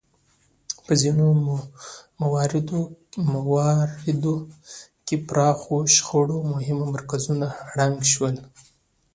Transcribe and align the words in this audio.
په 0.85 0.93
ځینو 1.01 1.25
مواردو 3.31 4.33
کې 5.05 5.15
پراخو 5.27 5.77
شخړو 5.95 6.37
مهم 6.53 6.79
مرکزونه 6.93 7.47
ړنګ 7.77 7.97
شول. 8.11 8.35